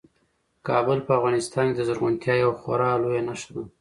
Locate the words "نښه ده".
3.27-3.63